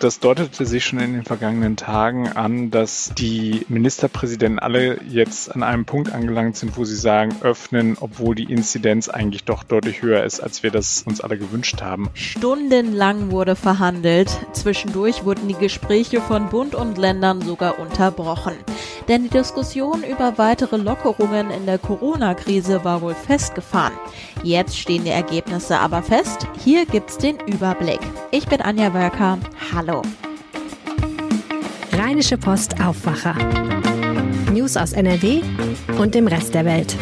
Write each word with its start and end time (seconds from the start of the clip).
Das 0.00 0.18
deutete 0.18 0.64
sich 0.64 0.86
schon 0.86 0.98
in 0.98 1.12
den 1.12 1.24
vergangenen 1.24 1.76
Tagen 1.76 2.26
an, 2.26 2.70
dass 2.70 3.12
die 3.18 3.66
Ministerpräsidenten 3.68 4.58
alle 4.58 4.98
jetzt 5.04 5.54
an 5.54 5.62
einem 5.62 5.84
Punkt 5.84 6.10
angelangt 6.10 6.56
sind, 6.56 6.78
wo 6.78 6.86
sie 6.86 6.96
sagen, 6.96 7.36
öffnen, 7.42 7.98
obwohl 8.00 8.34
die 8.34 8.50
Inzidenz 8.50 9.10
eigentlich 9.10 9.44
doch 9.44 9.62
deutlich 9.62 10.00
höher 10.00 10.24
ist, 10.24 10.40
als 10.40 10.62
wir 10.62 10.70
das 10.70 11.02
uns 11.06 11.20
alle 11.20 11.36
gewünscht 11.36 11.82
haben. 11.82 12.08
Stundenlang 12.14 13.30
wurde 13.30 13.56
verhandelt. 13.56 14.30
Zwischendurch 14.54 15.26
wurden 15.26 15.48
die 15.48 15.54
Gespräche 15.54 16.22
von 16.22 16.48
Bund 16.48 16.74
und 16.74 16.96
Ländern 16.96 17.42
sogar 17.42 17.78
unterbrochen. 17.78 18.54
Denn 19.06 19.24
die 19.24 19.28
Diskussion 19.28 20.02
über 20.02 20.38
weitere 20.38 20.78
Lockerungen 20.78 21.50
in 21.50 21.66
der 21.66 21.78
Corona-Krise 21.78 22.84
war 22.84 23.02
wohl 23.02 23.14
festgefahren. 23.14 23.92
Jetzt 24.42 24.78
stehen 24.78 25.04
die 25.04 25.10
Ergebnisse 25.10 25.78
aber 25.78 26.02
fest. 26.02 26.46
Hier 26.64 26.86
gibt's 26.86 27.18
den 27.18 27.38
Überblick. 27.40 28.00
Ich 28.30 28.46
bin 28.46 28.62
Anja 28.62 28.94
Wölker. 28.94 29.38
Hallo. 29.74 29.89
Rheinische 31.92 32.38
Post 32.38 32.80
Aufwacher. 32.80 33.34
News 34.52 34.76
aus 34.76 34.92
NRW 34.92 35.42
und 35.98 36.14
dem 36.14 36.28
Rest 36.28 36.54
der 36.54 36.64
Welt. 36.64 36.96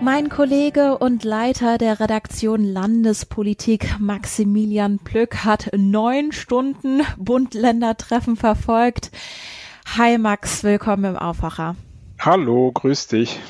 Mein 0.00 0.28
Kollege 0.28 0.98
und 0.98 1.24
Leiter 1.24 1.78
der 1.78 2.00
Redaktion 2.00 2.64
Landespolitik 2.64 3.98
Maximilian 3.98 4.98
Plück 4.98 5.44
hat 5.44 5.70
neun 5.76 6.32
Stunden 6.32 7.02
Bund-Länder-Treffen 7.16 8.36
verfolgt. 8.36 9.10
Hi 9.96 10.18
Max, 10.18 10.64
willkommen 10.64 11.04
im 11.04 11.16
Aufwacher. 11.16 11.76
Hallo, 12.18 12.72
grüß 12.72 13.08
dich. 13.08 13.40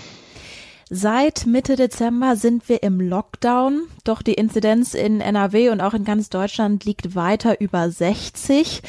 Seit 0.88 1.46
Mitte 1.46 1.74
Dezember 1.74 2.36
sind 2.36 2.68
wir 2.68 2.84
im 2.84 3.00
Lockdown, 3.00 3.88
doch 4.04 4.22
die 4.22 4.34
Inzidenz 4.34 4.94
in 4.94 5.20
NRW 5.20 5.70
und 5.70 5.80
auch 5.80 5.94
in 5.94 6.04
ganz 6.04 6.30
Deutschland 6.30 6.84
liegt 6.84 7.16
weiter 7.16 7.60
über 7.60 7.90
60. 7.90 8.82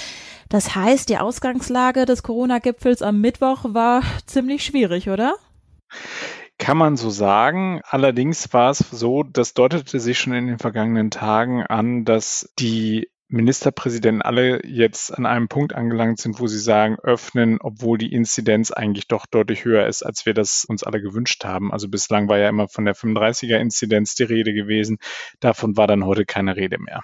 Das 0.48 0.76
heißt, 0.76 1.09
die 1.09 1.17
Ausgangslage 1.17 2.05
des 2.05 2.21
Corona-Gipfels 2.21 3.01
am 3.01 3.20
Mittwoch 3.20 3.73
war 3.73 4.04
ziemlich 4.27 4.63
schwierig, 4.63 5.09
oder? 5.09 5.37
Kann 6.59 6.77
man 6.77 6.98
so 6.98 7.09
sagen. 7.09 7.81
Allerdings 7.84 8.54
war 8.54 8.70
es 8.70 8.77
so, 8.77 9.23
das 9.23 9.55
deutete 9.55 9.99
sich 9.99 10.20
schon 10.20 10.34
in 10.34 10.45
den 10.45 10.59
vergangenen 10.59 11.09
Tagen 11.09 11.63
an, 11.63 12.05
dass 12.05 12.54
die 12.59 13.09
Ministerpräsidenten 13.29 14.21
alle 14.21 14.65
jetzt 14.65 15.15
an 15.17 15.25
einem 15.25 15.49
Punkt 15.49 15.73
angelangt 15.75 16.20
sind, 16.20 16.39
wo 16.39 16.47
sie 16.47 16.59
sagen, 16.59 16.97
öffnen, 17.03 17.59
obwohl 17.59 17.97
die 17.97 18.13
Inzidenz 18.13 18.71
eigentlich 18.71 19.07
doch 19.07 19.25
deutlich 19.25 19.65
höher 19.65 19.85
ist, 19.85 20.03
als 20.03 20.25
wir 20.25 20.33
das 20.33 20.63
uns 20.63 20.83
alle 20.83 21.01
gewünscht 21.01 21.43
haben. 21.43 21.73
Also 21.73 21.89
bislang 21.89 22.29
war 22.29 22.37
ja 22.37 22.48
immer 22.48 22.70
von 22.70 22.85
der 22.85 22.95
35er 22.95 23.57
Inzidenz 23.57 24.15
die 24.15 24.23
Rede 24.23 24.53
gewesen. 24.53 24.98
Davon 25.41 25.75
war 25.75 25.87
dann 25.87 26.05
heute 26.05 26.25
keine 26.25 26.55
Rede 26.55 26.77
mehr. 26.79 27.03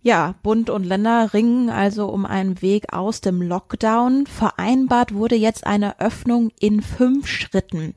Ja, 0.00 0.34
Bund 0.42 0.70
und 0.70 0.84
Länder 0.84 1.32
ringen 1.32 1.70
also 1.70 2.08
um 2.08 2.26
einen 2.26 2.60
Weg 2.60 2.92
aus 2.92 3.20
dem 3.20 3.40
Lockdown. 3.40 4.26
Vereinbart 4.26 5.14
wurde 5.14 5.36
jetzt 5.36 5.66
eine 5.66 6.00
Öffnung 6.00 6.50
in 6.58 6.82
fünf 6.82 7.28
Schritten. 7.28 7.94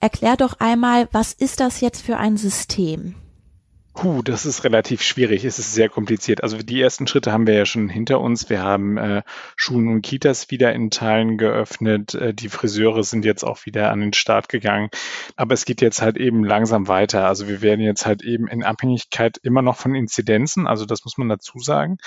Erklär 0.00 0.36
doch 0.36 0.60
einmal, 0.60 1.08
was 1.12 1.32
ist 1.32 1.60
das 1.60 1.80
jetzt 1.80 2.04
für 2.04 2.18
ein 2.18 2.36
System? 2.36 3.14
Puh, 3.94 4.22
das 4.22 4.44
ist 4.44 4.64
relativ 4.64 5.02
schwierig. 5.02 5.44
Es 5.44 5.60
ist 5.60 5.72
sehr 5.72 5.88
kompliziert. 5.88 6.42
Also 6.42 6.58
die 6.58 6.80
ersten 6.80 7.06
Schritte 7.06 7.30
haben 7.30 7.46
wir 7.46 7.54
ja 7.54 7.64
schon 7.64 7.88
hinter 7.88 8.20
uns. 8.20 8.50
Wir 8.50 8.60
haben 8.60 8.96
äh, 8.96 9.22
Schulen 9.54 9.86
und 9.86 10.02
Kitas 10.02 10.50
wieder 10.50 10.72
in 10.72 10.90
Teilen 10.90 11.38
geöffnet. 11.38 12.12
Äh, 12.14 12.34
die 12.34 12.48
Friseure 12.48 13.04
sind 13.04 13.24
jetzt 13.24 13.44
auch 13.44 13.64
wieder 13.66 13.92
an 13.92 14.00
den 14.00 14.12
Start 14.12 14.48
gegangen. 14.48 14.90
Aber 15.36 15.54
es 15.54 15.64
geht 15.64 15.80
jetzt 15.80 16.02
halt 16.02 16.16
eben 16.16 16.42
langsam 16.42 16.88
weiter. 16.88 17.28
Also 17.28 17.46
wir 17.46 17.62
werden 17.62 17.82
jetzt 17.82 18.04
halt 18.04 18.24
eben 18.24 18.48
in 18.48 18.64
Abhängigkeit 18.64 19.38
immer 19.44 19.62
noch 19.62 19.76
von 19.76 19.94
Inzidenzen, 19.94 20.66
also 20.66 20.86
das 20.86 21.04
muss 21.04 21.16
man 21.16 21.28
dazu 21.28 21.60
sagen, 21.60 21.98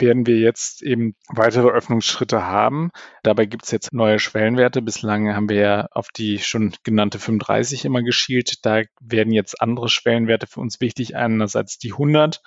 werden 0.00 0.26
wir 0.26 0.38
jetzt 0.38 0.82
eben 0.82 1.14
weitere 1.28 1.68
Öffnungsschritte 1.68 2.46
haben. 2.46 2.90
Dabei 3.22 3.46
gibt 3.46 3.64
es 3.64 3.70
jetzt 3.70 3.92
neue 3.92 4.18
Schwellenwerte. 4.18 4.82
Bislang 4.82 5.34
haben 5.34 5.48
wir 5.48 5.56
ja 5.56 5.88
auf 5.90 6.08
die 6.08 6.38
schon 6.38 6.72
genannte 6.84 7.18
35 7.18 7.84
immer 7.84 8.02
geschielt. 8.02 8.64
Da 8.64 8.82
werden 9.00 9.32
jetzt 9.32 9.60
andere 9.60 9.88
Schwellenwerte 9.88 10.46
für 10.46 10.60
uns 10.60 10.80
wichtig. 10.80 11.16
Einerseits 11.34 11.78
die 11.78 11.92
100. 11.92 12.42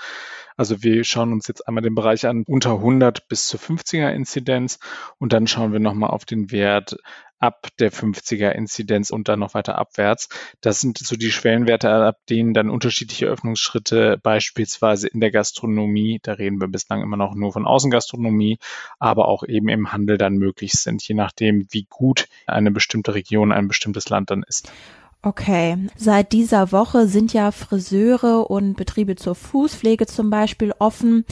Also 0.57 0.83
wir 0.83 1.03
schauen 1.03 1.33
uns 1.33 1.47
jetzt 1.47 1.67
einmal 1.67 1.81
den 1.81 1.95
Bereich 1.95 2.27
an 2.27 2.43
unter 2.47 2.73
100 2.73 3.27
bis 3.27 3.47
zur 3.47 3.59
50er 3.59 4.11
Inzidenz 4.11 4.79
und 5.17 5.33
dann 5.33 5.47
schauen 5.47 5.73
wir 5.73 5.79
nochmal 5.79 6.11
auf 6.11 6.25
den 6.25 6.51
Wert 6.51 6.97
ab 7.41 7.69
der 7.79 7.91
50er 7.91 8.51
Inzidenz 8.51 9.09
und 9.09 9.27
dann 9.27 9.39
noch 9.39 9.55
weiter 9.55 9.77
abwärts. 9.77 10.29
Das 10.61 10.79
sind 10.79 10.99
so 10.99 11.15
die 11.15 11.31
Schwellenwerte, 11.31 11.89
ab 11.89 12.17
denen 12.29 12.53
dann 12.53 12.69
unterschiedliche 12.69 13.25
Öffnungsschritte 13.25 14.19
beispielsweise 14.21 15.07
in 15.07 15.19
der 15.19 15.31
Gastronomie, 15.31 16.19
da 16.21 16.33
reden 16.33 16.61
wir 16.61 16.67
bislang 16.67 17.01
immer 17.01 17.17
noch 17.17 17.33
nur 17.33 17.51
von 17.51 17.65
Außengastronomie, 17.65 18.59
aber 18.99 19.27
auch 19.27 19.43
eben 19.43 19.69
im 19.69 19.91
Handel 19.91 20.19
dann 20.19 20.35
möglich 20.35 20.73
sind, 20.73 21.05
je 21.07 21.15
nachdem, 21.15 21.67
wie 21.71 21.87
gut 21.89 22.27
eine 22.45 22.69
bestimmte 22.69 23.15
Region, 23.15 23.51
ein 23.51 23.67
bestimmtes 23.67 24.09
Land 24.09 24.29
dann 24.29 24.43
ist. 24.43 24.71
Okay, 25.23 25.77
seit 25.95 26.31
dieser 26.31 26.71
Woche 26.71 27.05
sind 27.05 27.31
ja 27.31 27.51
Friseure 27.51 28.49
und 28.49 28.75
Betriebe 28.75 29.15
zur 29.15 29.35
Fußpflege 29.35 30.07
zum 30.07 30.31
Beispiel 30.31 30.73
offen. 30.79 31.25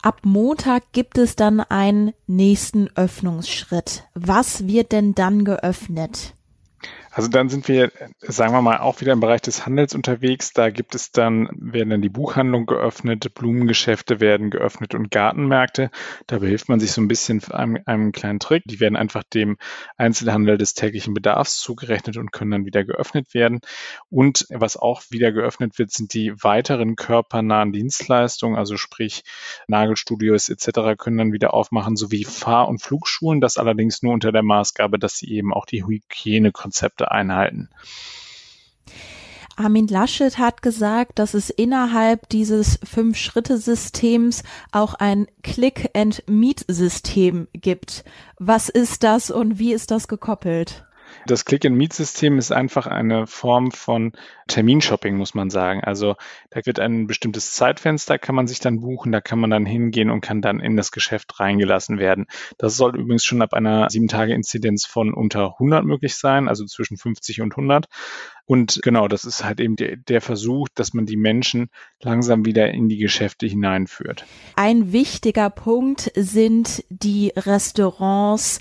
Ab 0.00 0.20
Montag 0.22 0.84
gibt 0.92 1.18
es 1.18 1.34
dann 1.34 1.58
einen 1.58 2.12
nächsten 2.28 2.88
Öffnungsschritt. 2.94 4.04
Was 4.14 4.68
wird 4.68 4.92
denn 4.92 5.16
dann 5.16 5.44
geöffnet? 5.44 6.34
Also 7.14 7.28
dann 7.28 7.50
sind 7.50 7.68
wir, 7.68 7.92
sagen 8.20 8.54
wir 8.54 8.62
mal, 8.62 8.78
auch 8.78 9.02
wieder 9.02 9.12
im 9.12 9.20
Bereich 9.20 9.42
des 9.42 9.66
Handels 9.66 9.94
unterwegs. 9.94 10.54
Da 10.54 10.70
gibt 10.70 10.94
es 10.94 11.12
dann, 11.12 11.46
werden 11.52 11.90
dann 11.90 12.00
die 12.00 12.08
Buchhandlung 12.08 12.64
geöffnet, 12.64 13.34
Blumengeschäfte 13.34 14.18
werden 14.18 14.48
geöffnet 14.48 14.94
und 14.94 15.10
Gartenmärkte. 15.10 15.90
Da 16.26 16.38
behilft 16.38 16.70
man 16.70 16.80
sich 16.80 16.92
so 16.92 17.02
ein 17.02 17.08
bisschen 17.08 17.44
einem, 17.52 17.78
einem 17.84 18.12
kleinen 18.12 18.40
Trick. 18.40 18.62
Die 18.64 18.80
werden 18.80 18.96
einfach 18.96 19.24
dem 19.24 19.58
Einzelhandel 19.98 20.56
des 20.56 20.72
täglichen 20.72 21.12
Bedarfs 21.12 21.58
zugerechnet 21.58 22.16
und 22.16 22.32
können 22.32 22.50
dann 22.50 22.64
wieder 22.64 22.82
geöffnet 22.82 23.34
werden. 23.34 23.60
Und 24.08 24.46
was 24.48 24.78
auch 24.78 25.02
wieder 25.10 25.32
geöffnet 25.32 25.78
wird, 25.78 25.90
sind 25.90 26.14
die 26.14 26.32
weiteren 26.42 26.96
körpernahen 26.96 27.72
Dienstleistungen, 27.72 28.56
also 28.56 28.78
sprich 28.78 29.22
Nagelstudios 29.68 30.48
etc. 30.48 30.96
können 30.96 31.18
dann 31.18 31.32
wieder 31.34 31.52
aufmachen, 31.52 31.94
sowie 31.94 32.24
Fahr- 32.24 32.68
und 32.68 32.80
Flugschulen. 32.80 33.42
Das 33.42 33.58
allerdings 33.58 34.02
nur 34.02 34.14
unter 34.14 34.32
der 34.32 34.42
Maßgabe, 34.42 34.98
dass 34.98 35.18
sie 35.18 35.30
eben 35.30 35.52
auch 35.52 35.66
die 35.66 35.84
Hygienekonzepte 35.84 37.01
Konzepte 37.02 37.10
einhalten. 37.10 37.68
Armin 39.56 39.86
Laschet 39.86 40.38
hat 40.38 40.62
gesagt, 40.62 41.18
dass 41.18 41.34
es 41.34 41.50
innerhalb 41.50 42.28
dieses 42.30 42.80
Fünf-Schritte-Systems 42.84 44.44
auch 44.72 44.94
ein 44.94 45.26
Click-and-Meet-System 45.42 47.48
gibt. 47.52 48.04
Was 48.38 48.70
ist 48.70 49.02
das 49.02 49.30
und 49.30 49.58
wie 49.58 49.74
ist 49.74 49.90
das 49.90 50.08
gekoppelt? 50.08 50.86
Das 51.26 51.44
Click-and-Meet-System 51.44 52.38
ist 52.38 52.52
einfach 52.52 52.86
eine 52.86 53.26
Form 53.26 53.70
von 53.70 54.12
Terminshopping, 54.48 55.16
muss 55.16 55.34
man 55.34 55.50
sagen. 55.50 55.82
Also 55.82 56.16
da 56.50 56.60
wird 56.64 56.78
ein 56.78 57.06
bestimmtes 57.06 57.52
Zeitfenster, 57.52 58.18
kann 58.18 58.34
man 58.34 58.46
sich 58.46 58.60
dann 58.60 58.80
buchen, 58.80 59.12
da 59.12 59.20
kann 59.20 59.38
man 59.38 59.50
dann 59.50 59.66
hingehen 59.66 60.10
und 60.10 60.20
kann 60.20 60.42
dann 60.42 60.60
in 60.60 60.76
das 60.76 60.92
Geschäft 60.92 61.38
reingelassen 61.40 61.98
werden. 61.98 62.26
Das 62.58 62.76
soll 62.76 62.96
übrigens 62.96 63.24
schon 63.24 63.42
ab 63.42 63.54
einer 63.54 63.88
7-Tage-Inzidenz 63.88 64.86
von 64.86 65.14
unter 65.14 65.52
100 65.52 65.84
möglich 65.84 66.16
sein, 66.16 66.48
also 66.48 66.64
zwischen 66.66 66.96
50 66.96 67.40
und 67.40 67.52
100. 67.52 67.86
Und 68.52 68.80
genau, 68.82 69.08
das 69.08 69.24
ist 69.24 69.42
halt 69.42 69.60
eben 69.60 69.76
der, 69.76 69.96
der, 69.96 70.20
Versuch, 70.20 70.68
dass 70.74 70.92
man 70.92 71.06
die 71.06 71.16
Menschen 71.16 71.70
langsam 72.02 72.44
wieder 72.44 72.70
in 72.70 72.90
die 72.90 72.98
Geschäfte 72.98 73.46
hineinführt. 73.46 74.26
Ein 74.56 74.92
wichtiger 74.92 75.48
Punkt 75.48 76.12
sind 76.16 76.84
die 76.90 77.32
Restaurants 77.34 78.60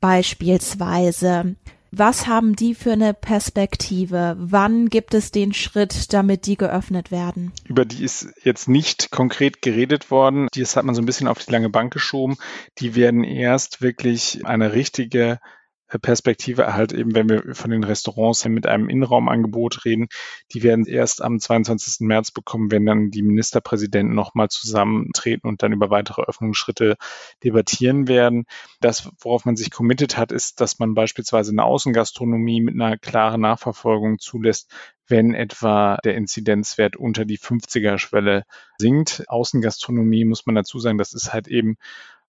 beispielsweise. 0.00 1.56
Was 1.90 2.28
haben 2.28 2.54
die 2.54 2.76
für 2.76 2.92
eine 2.92 3.12
Perspektive? 3.12 4.36
Wann 4.38 4.88
gibt 4.88 5.14
es 5.14 5.32
den 5.32 5.52
Schritt, 5.52 6.12
damit 6.12 6.46
die 6.46 6.56
geöffnet 6.56 7.10
werden? 7.10 7.50
Über 7.64 7.84
die 7.84 8.04
ist 8.04 8.28
jetzt 8.44 8.68
nicht 8.68 9.10
konkret 9.10 9.62
geredet 9.62 10.12
worden. 10.12 10.46
Das 10.54 10.76
hat 10.76 10.84
man 10.84 10.94
so 10.94 11.02
ein 11.02 11.06
bisschen 11.06 11.26
auf 11.26 11.44
die 11.44 11.50
lange 11.50 11.70
Bank 11.70 11.92
geschoben. 11.92 12.36
Die 12.78 12.94
werden 12.94 13.24
erst 13.24 13.82
wirklich 13.82 14.46
eine 14.46 14.74
richtige 14.74 15.40
Perspektive 15.86 16.74
halt 16.74 16.92
eben, 16.92 17.14
wenn 17.14 17.28
wir 17.28 17.54
von 17.54 17.70
den 17.70 17.84
Restaurants 17.84 18.44
mit 18.46 18.66
einem 18.66 18.88
Innenraumangebot 18.88 19.84
reden, 19.84 20.08
die 20.52 20.62
werden 20.62 20.86
erst 20.86 21.22
am 21.22 21.38
22. 21.38 22.06
März 22.06 22.30
bekommen, 22.30 22.70
wenn 22.70 22.86
dann 22.86 23.10
die 23.10 23.22
Ministerpräsidenten 23.22 24.14
nochmal 24.14 24.48
zusammentreten 24.48 25.48
und 25.48 25.62
dann 25.62 25.72
über 25.72 25.90
weitere 25.90 26.22
Öffnungsschritte 26.22 26.96
debattieren 27.42 28.08
werden. 28.08 28.46
Das, 28.80 29.10
worauf 29.20 29.44
man 29.44 29.56
sich 29.56 29.70
committed 29.70 30.16
hat, 30.16 30.32
ist, 30.32 30.60
dass 30.60 30.78
man 30.78 30.94
beispielsweise 30.94 31.52
eine 31.52 31.64
Außengastronomie 31.64 32.60
mit 32.60 32.74
einer 32.74 32.96
klaren 32.96 33.42
Nachverfolgung 33.42 34.18
zulässt, 34.18 34.70
wenn 35.06 35.34
etwa 35.34 35.98
der 36.04 36.14
Inzidenzwert 36.14 36.96
unter 36.96 37.24
die 37.24 37.38
50er-Schwelle 37.38 38.44
sinkt. 38.78 39.24
Außengastronomie 39.28 40.24
muss 40.24 40.46
man 40.46 40.54
dazu 40.54 40.78
sagen, 40.78 40.98
das 40.98 41.12
ist 41.12 41.32
halt 41.32 41.46
eben 41.46 41.76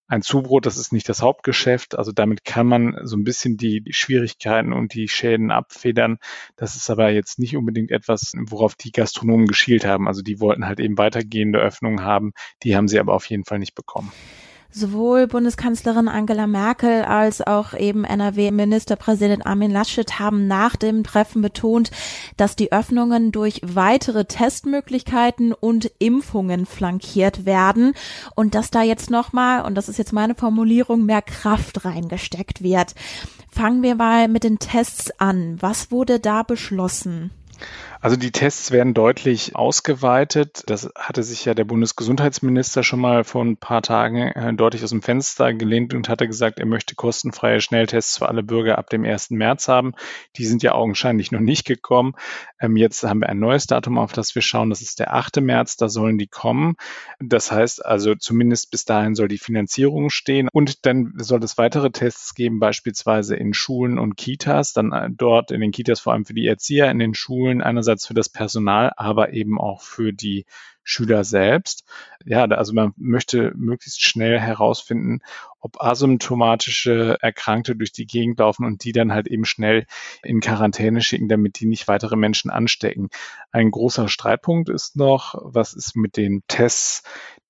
ein 0.08 0.22
Zubrot, 0.22 0.66
das 0.66 0.76
ist 0.76 0.92
nicht 0.92 1.08
das 1.08 1.22
Hauptgeschäft. 1.22 1.98
Also 1.98 2.12
damit 2.12 2.44
kann 2.44 2.66
man 2.66 2.96
so 3.04 3.16
ein 3.16 3.24
bisschen 3.24 3.56
die, 3.56 3.82
Schwierigkeiten 3.90 4.72
und 4.72 4.94
die 4.94 5.08
Schäden 5.08 5.50
abfedern. 5.50 6.18
Das 6.56 6.76
ist 6.76 6.90
aber 6.90 7.10
jetzt 7.10 7.38
nicht 7.38 7.56
unbedingt 7.56 7.90
etwas, 7.90 8.32
worauf 8.36 8.74
die 8.74 8.92
Gastronomen 8.92 9.46
geschielt 9.46 9.84
haben. 9.84 10.06
Also 10.06 10.22
die 10.22 10.40
wollten 10.40 10.66
halt 10.66 10.80
eben 10.80 10.98
weitergehende 10.98 11.58
Öffnungen 11.58 12.02
haben. 12.02 12.32
Die 12.62 12.76
haben 12.76 12.88
sie 12.88 13.00
aber 13.00 13.14
auf 13.14 13.26
jeden 13.26 13.44
Fall 13.44 13.58
nicht 13.58 13.74
bekommen. 13.74 14.12
Sowohl 14.78 15.26
Bundeskanzlerin 15.26 16.06
Angela 16.06 16.46
Merkel 16.46 17.02
als 17.02 17.40
auch 17.40 17.72
eben 17.72 18.04
NRW-Ministerpräsident 18.04 19.46
Armin 19.46 19.70
Laschet 19.70 20.18
haben 20.18 20.46
nach 20.48 20.76
dem 20.76 21.02
Treffen 21.02 21.40
betont, 21.40 21.90
dass 22.36 22.56
die 22.56 22.72
Öffnungen 22.72 23.32
durch 23.32 23.62
weitere 23.64 24.26
Testmöglichkeiten 24.26 25.54
und 25.54 25.90
Impfungen 25.98 26.66
flankiert 26.66 27.46
werden 27.46 27.94
und 28.34 28.54
dass 28.54 28.70
da 28.70 28.82
jetzt 28.82 29.08
nochmal, 29.08 29.64
und 29.64 29.76
das 29.76 29.88
ist 29.88 29.96
jetzt 29.96 30.12
meine 30.12 30.34
Formulierung, 30.34 31.06
mehr 31.06 31.22
Kraft 31.22 31.86
reingesteckt 31.86 32.62
wird. 32.62 32.94
Fangen 33.48 33.82
wir 33.82 33.94
mal 33.94 34.28
mit 34.28 34.44
den 34.44 34.58
Tests 34.58 35.10
an. 35.18 35.56
Was 35.58 35.90
wurde 35.90 36.20
da 36.20 36.42
beschlossen? 36.42 37.30
Also 38.06 38.16
die 38.16 38.30
Tests 38.30 38.70
werden 38.70 38.94
deutlich 38.94 39.56
ausgeweitet. 39.56 40.62
Das 40.66 40.88
hatte 40.94 41.24
sich 41.24 41.44
ja 41.44 41.54
der 41.54 41.64
Bundesgesundheitsminister 41.64 42.84
schon 42.84 43.00
mal 43.00 43.24
vor 43.24 43.44
ein 43.44 43.56
paar 43.56 43.82
Tagen 43.82 44.28
äh, 44.28 44.54
deutlich 44.54 44.84
aus 44.84 44.90
dem 44.90 45.02
Fenster 45.02 45.52
gelehnt 45.52 45.92
und 45.92 46.08
hatte 46.08 46.28
gesagt, 46.28 46.60
er 46.60 46.66
möchte 46.66 46.94
kostenfreie 46.94 47.60
Schnelltests 47.60 48.18
für 48.18 48.28
alle 48.28 48.44
Bürger 48.44 48.78
ab 48.78 48.90
dem 48.90 49.04
1. 49.04 49.30
März 49.30 49.66
haben. 49.66 49.94
Die 50.36 50.46
sind 50.46 50.62
ja 50.62 50.70
augenscheinlich 50.70 51.32
noch 51.32 51.40
nicht 51.40 51.64
gekommen. 51.64 52.14
Ähm, 52.60 52.76
jetzt 52.76 53.02
haben 53.02 53.22
wir 53.22 53.28
ein 53.28 53.40
neues 53.40 53.66
Datum, 53.66 53.98
auf 53.98 54.12
das 54.12 54.36
wir 54.36 54.42
schauen. 54.42 54.70
Das 54.70 54.82
ist 54.82 55.00
der 55.00 55.12
8. 55.12 55.40
März. 55.40 55.76
Da 55.76 55.88
sollen 55.88 56.16
die 56.16 56.28
kommen. 56.28 56.76
Das 57.18 57.50
heißt 57.50 57.84
also, 57.84 58.14
zumindest 58.14 58.70
bis 58.70 58.84
dahin 58.84 59.16
soll 59.16 59.26
die 59.26 59.36
Finanzierung 59.36 60.10
stehen. 60.10 60.48
Und 60.52 60.86
dann 60.86 61.14
soll 61.16 61.42
es 61.42 61.58
weitere 61.58 61.90
Tests 61.90 62.36
geben, 62.36 62.60
beispielsweise 62.60 63.34
in 63.34 63.52
Schulen 63.52 63.98
und 63.98 64.16
Kitas. 64.16 64.74
Dann 64.74 64.92
äh, 64.92 65.08
dort 65.10 65.50
in 65.50 65.60
den 65.60 65.72
Kitas 65.72 65.98
vor 65.98 66.12
allem 66.12 66.24
für 66.24 66.34
die 66.34 66.46
Erzieher, 66.46 66.88
in 66.88 67.00
den 67.00 67.12
Schulen 67.12 67.62
einerseits 67.62 67.95
einerseits 67.96 68.06
für 68.06 68.14
das 68.14 68.28
Personal, 68.28 68.92
aber 68.96 69.32
eben 69.32 69.58
auch 69.58 69.82
für 69.82 70.12
die 70.12 70.44
Schüler 70.84 71.24
selbst. 71.24 71.84
Ja, 72.24 72.44
also 72.44 72.72
man 72.72 72.92
möchte 72.96 73.52
möglichst 73.56 74.02
schnell 74.02 74.38
herausfinden, 74.38 75.20
ob 75.60 75.82
asymptomatische 75.82 77.18
Erkrankte 77.20 77.74
durch 77.74 77.92
die 77.92 78.06
Gegend 78.06 78.38
laufen 78.38 78.64
und 78.64 78.84
die 78.84 78.92
dann 78.92 79.12
halt 79.12 79.26
eben 79.26 79.44
schnell 79.44 79.86
in 80.22 80.40
Quarantäne 80.40 81.00
schicken, 81.00 81.28
damit 81.28 81.58
die 81.58 81.66
nicht 81.66 81.88
weitere 81.88 82.16
Menschen 82.16 82.50
anstecken. 82.50 83.08
Ein 83.50 83.70
großer 83.72 84.08
Streitpunkt 84.08 84.68
ist 84.68 84.96
noch, 84.96 85.34
was 85.42 85.74
ist 85.74 85.96
mit 85.96 86.16
den 86.16 86.42
Tests, 86.46 87.02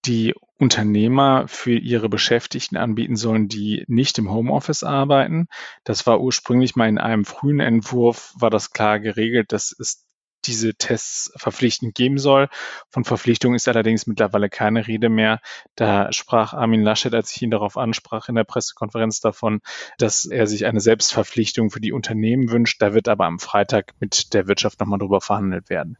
die 0.07 0.35
Unternehmer 0.59 1.47
für 1.49 1.77
ihre 1.77 2.09
Beschäftigten 2.09 2.77
anbieten 2.77 3.17
sollen, 3.17 3.49
die 3.49 3.85
nicht 3.89 4.19
im 4.19 4.31
Homeoffice 4.31 4.85
arbeiten. 4.85 5.49
Das 5.85 6.07
war 6.07 6.21
ursprünglich 6.21 6.77
mal 6.77 6.89
in 6.89 6.99
einem 6.99 7.25
frühen 7.25 7.61
Entwurf, 7.61 8.33
war 8.39 8.51
das 8.51 8.71
klar 8.71 9.01
geregelt. 9.01 9.53
Das 9.53 9.73
ist 9.73 10.06
diese 10.47 10.75
Tests 10.75 11.33
verpflichtend 11.37 11.95
geben 11.95 12.19
soll. 12.19 12.49
Von 12.91 13.05
Verpflichtung 13.05 13.55
ist 13.55 13.69
allerdings 13.69 14.07
mittlerweile 14.07 14.49
keine 14.49 14.87
Rede 14.87 15.09
mehr. 15.09 15.41
Da 15.75 16.13
sprach 16.13 16.53
Armin 16.55 16.83
Laschet, 16.83 17.15
als 17.15 17.35
ich 17.35 17.43
ihn 17.43 17.51
darauf 17.51 17.77
ansprach 17.77 18.29
in 18.29 18.35
der 18.35 18.45
Pressekonferenz 18.45 19.21
davon, 19.21 19.61
dass 19.99 20.25
er 20.25 20.47
sich 20.47 20.67
eine 20.67 20.81
Selbstverpflichtung 20.81 21.71
für 21.71 21.81
die 21.81 21.93
Unternehmen 21.93 22.51
wünscht. 22.51 22.81
Da 22.81 22.95
wird 22.95 23.09
aber 23.09 23.27
am 23.27 23.39
Freitag 23.39 23.95
mit 24.01 24.33
der 24.35 24.49
Wirtschaft 24.49 24.81
nochmal 24.81 24.99
drüber 24.99 25.21
verhandelt 25.21 25.71
werden. 25.71 25.99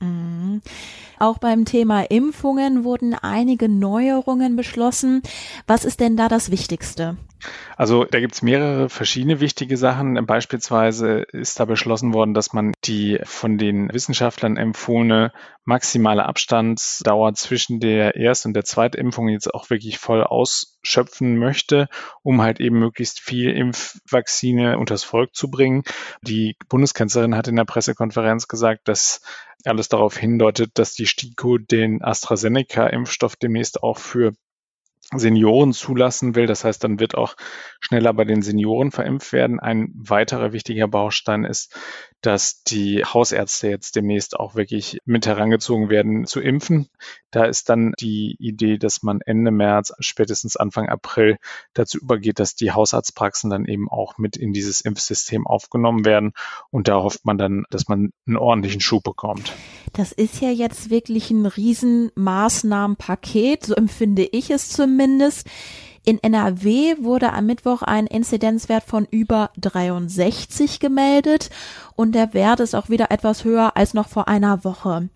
Mhm. 0.00 0.62
Auch 1.18 1.38
beim 1.38 1.64
Thema 1.64 2.02
Impfungen 2.02 2.84
wurden 2.84 3.14
einige 3.14 3.68
Neuerungen 3.68 4.54
beschlossen. 4.56 5.22
Was 5.66 5.84
ist 5.84 6.00
denn 6.00 6.16
da 6.16 6.28
das 6.28 6.50
Wichtigste? 6.50 7.16
Also 7.76 8.04
da 8.04 8.18
gibt 8.18 8.34
es 8.34 8.42
mehrere 8.42 8.88
verschiedene 8.88 9.40
wichtige 9.40 9.76
Sachen. 9.76 10.26
Beispielsweise 10.26 11.22
ist 11.32 11.60
da 11.60 11.64
beschlossen 11.64 12.12
worden, 12.12 12.34
dass 12.34 12.52
man 12.52 12.72
die 12.84 13.20
von 13.24 13.58
den 13.58 13.92
Wissenschaftlern 13.92 14.56
empfohlene 14.56 15.32
maximale 15.64 16.24
Abstandsdauer 16.26 17.34
zwischen 17.34 17.78
der 17.78 18.16
Erst- 18.16 18.46
und 18.46 18.54
der 18.54 18.64
Zweitimpfung 18.64 19.28
jetzt 19.28 19.52
auch 19.52 19.70
wirklich 19.70 19.98
voll 19.98 20.24
ausschöpfen 20.24 21.36
möchte, 21.36 21.88
um 22.22 22.42
halt 22.42 22.58
eben 22.58 22.78
möglichst 22.78 23.20
viel 23.20 23.50
Impfvaccine 23.50 24.78
unters 24.78 25.04
Volk 25.04 25.34
zu 25.34 25.50
bringen. 25.50 25.84
Die 26.22 26.56
Bundeskanzlerin 26.68 27.36
hat 27.36 27.48
in 27.48 27.56
der 27.56 27.64
Pressekonferenz 27.64 28.48
gesagt, 28.48 28.88
dass 28.88 29.20
alles 29.68 29.88
darauf 29.88 30.16
hindeutet, 30.16 30.72
dass 30.74 30.94
die 30.94 31.06
STIKO 31.06 31.58
den 31.58 32.02
AstraZeneca-Impfstoff 32.02 33.36
demnächst 33.36 33.82
auch 33.82 33.98
für 33.98 34.32
Senioren 35.14 35.72
zulassen 35.72 36.34
will. 36.34 36.46
Das 36.46 36.64
heißt, 36.64 36.84
dann 36.84 37.00
wird 37.00 37.14
auch 37.14 37.34
schneller 37.80 38.12
bei 38.12 38.24
den 38.24 38.42
Senioren 38.42 38.90
verimpft 38.90 39.32
werden. 39.32 39.58
Ein 39.58 39.90
weiterer 39.94 40.52
wichtiger 40.52 40.86
Baustein 40.86 41.44
ist, 41.44 41.74
dass 42.20 42.62
die 42.64 43.04
Hausärzte 43.04 43.68
jetzt 43.68 43.96
demnächst 43.96 44.38
auch 44.38 44.54
wirklich 44.54 44.98
mit 45.06 45.26
herangezogen 45.26 45.88
werden 45.88 46.26
zu 46.26 46.40
impfen. 46.40 46.88
Da 47.30 47.44
ist 47.44 47.70
dann 47.70 47.94
die 48.00 48.36
Idee, 48.38 48.76
dass 48.76 49.02
man 49.02 49.20
Ende 49.24 49.50
März, 49.50 49.94
spätestens 50.00 50.56
Anfang 50.56 50.88
April 50.88 51.38
dazu 51.72 51.98
übergeht, 51.98 52.38
dass 52.38 52.54
die 52.54 52.72
Hausarztpraxen 52.72 53.48
dann 53.48 53.64
eben 53.64 53.88
auch 53.88 54.18
mit 54.18 54.36
in 54.36 54.52
dieses 54.52 54.82
Impfsystem 54.82 55.46
aufgenommen 55.46 56.04
werden. 56.04 56.32
Und 56.70 56.88
da 56.88 56.96
hofft 56.96 57.24
man 57.24 57.38
dann, 57.38 57.64
dass 57.70 57.88
man 57.88 58.10
einen 58.26 58.36
ordentlichen 58.36 58.82
Schub 58.82 59.04
bekommt. 59.04 59.54
Das 59.92 60.12
ist 60.12 60.40
ja 60.40 60.50
jetzt 60.50 60.90
wirklich 60.90 61.30
ein 61.30 61.46
Riesenmaßnahmenpaket, 61.46 63.66
so 63.66 63.74
empfinde 63.74 64.24
ich 64.24 64.50
es 64.50 64.70
zumindest. 64.70 65.46
In 66.04 66.22
NRW 66.22 66.96
wurde 67.00 67.32
am 67.32 67.46
Mittwoch 67.46 67.82
ein 67.82 68.06
Inzidenzwert 68.06 68.84
von 68.84 69.06
über 69.10 69.50
63 69.58 70.80
gemeldet 70.80 71.50
und 71.96 72.14
der 72.14 72.32
Wert 72.32 72.60
ist 72.60 72.74
auch 72.74 72.88
wieder 72.88 73.10
etwas 73.10 73.44
höher 73.44 73.76
als 73.76 73.92
noch 73.92 74.08
vor 74.08 74.28
einer 74.28 74.64
Woche. 74.64 75.10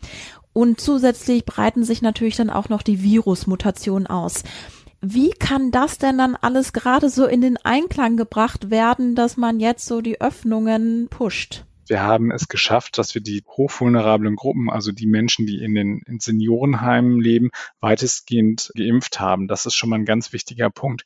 Und 0.52 0.80
zusätzlich 0.80 1.46
breiten 1.46 1.84
sich 1.84 2.02
natürlich 2.02 2.36
dann 2.36 2.50
auch 2.50 2.68
noch 2.68 2.82
die 2.82 3.02
Virusmutationen 3.02 4.06
aus. 4.06 4.42
Wie 5.00 5.30
kann 5.30 5.70
das 5.70 5.98
denn 5.98 6.18
dann 6.18 6.36
alles 6.36 6.72
gerade 6.72 7.08
so 7.08 7.26
in 7.26 7.40
den 7.40 7.56
Einklang 7.56 8.16
gebracht 8.16 8.70
werden, 8.70 9.14
dass 9.14 9.36
man 9.36 9.60
jetzt 9.60 9.86
so 9.86 10.00
die 10.00 10.20
Öffnungen 10.20 11.08
pusht? 11.08 11.64
Wir 11.92 12.02
haben 12.02 12.30
es 12.30 12.48
geschafft, 12.48 12.96
dass 12.96 13.14
wir 13.14 13.20
die 13.20 13.42
hochvulnerablen 13.46 14.34
Gruppen, 14.34 14.70
also 14.70 14.92
die 14.92 15.06
Menschen, 15.06 15.44
die 15.44 15.62
in 15.62 15.74
den 15.74 16.00
in 16.06 16.20
Seniorenheimen 16.20 17.20
leben, 17.20 17.50
weitestgehend 17.80 18.72
geimpft 18.74 19.20
haben. 19.20 19.46
Das 19.46 19.66
ist 19.66 19.74
schon 19.74 19.90
mal 19.90 19.96
ein 19.96 20.06
ganz 20.06 20.32
wichtiger 20.32 20.70
Punkt. 20.70 21.04